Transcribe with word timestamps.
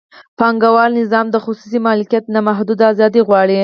پانګوال 0.39 0.91
نظام 1.01 1.25
د 1.31 1.35
خصوصي 1.45 1.79
مالکیت 1.87 2.25
نامحدوده 2.35 2.83
ازادي 2.93 3.21
غواړي. 3.27 3.57